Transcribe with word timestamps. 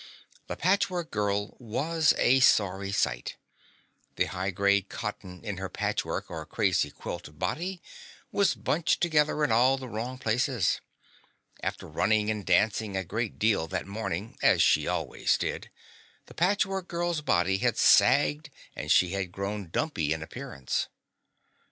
The 0.47 0.55
Patchwork 0.55 1.11
Girl 1.11 1.55
was 1.59 2.15
a 2.17 2.39
sorry 2.39 2.91
sight. 2.91 3.35
The 4.15 4.25
high 4.25 4.49
grade 4.49 4.89
cotton 4.89 5.43
in 5.45 5.57
her 5.57 5.69
patchwork 5.69 6.31
or 6.31 6.43
"crazy 6.47 6.89
quilt" 6.89 7.37
body 7.37 7.83
was 8.31 8.55
bunched 8.55 8.99
together 8.99 9.43
in 9.43 9.51
all 9.51 9.77
the 9.77 9.87
wrong 9.87 10.17
places. 10.17 10.81
After 11.61 11.87
running 11.87 12.31
and 12.31 12.43
dancing 12.43 12.97
a 12.97 13.03
great 13.05 13.37
deal 13.37 13.67
that 13.67 13.85
morning 13.85 14.39
as 14.41 14.63
she 14.63 14.87
always 14.87 15.37
did 15.37 15.69
the 16.25 16.33
Patchwork 16.33 16.87
Girl's 16.87 17.21
body 17.21 17.59
had 17.59 17.77
sagged 17.77 18.49
and 18.75 18.91
she 18.91 19.09
had 19.11 19.31
grown 19.31 19.69
dumpy 19.69 20.13
in 20.13 20.23
appearance. 20.23 20.87